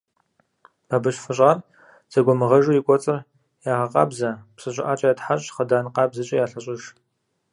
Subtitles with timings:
[0.87, 1.57] Бабыщ фыщӏар
[2.11, 3.19] зэгуамыгъэжу и кӏуэцӏыр
[3.71, 6.81] ягъэкъабзэ, псы щӀыӀэкӀэ ятхьэщӀ, хъыдан къабзэкӀэ ялъэщӀыж.